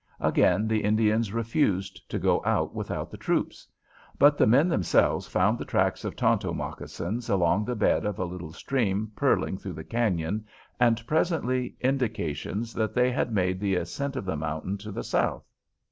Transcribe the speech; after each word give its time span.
Again 0.19 0.67
the 0.67 0.83
Indians 0.83 1.31
refused 1.31 2.09
to 2.09 2.17
go 2.17 2.41
out 2.43 2.73
without 2.73 3.11
the 3.11 3.19
troops; 3.19 3.67
but 4.17 4.35
the 4.35 4.47
men 4.47 4.67
themselves 4.67 5.27
found 5.27 5.59
the 5.59 5.63
tracks 5.63 6.03
of 6.03 6.15
Tonto 6.15 6.53
moccasins 6.55 7.29
along 7.29 7.65
the 7.65 7.75
bed 7.75 8.03
of 8.03 8.17
a 8.17 8.25
little 8.25 8.51
stream 8.51 9.11
purling 9.15 9.59
through 9.59 9.73
the 9.73 9.83
cañon, 9.83 10.45
and 10.79 11.05
presently 11.05 11.75
indications 11.81 12.73
that 12.73 12.95
they 12.95 13.11
had 13.11 13.31
made 13.31 13.59
the 13.59 13.75
ascent 13.75 14.15
of 14.15 14.25
the 14.25 14.35
mountain 14.35 14.75
to 14.79 14.91
the 14.91 15.03
south. 15.03 15.47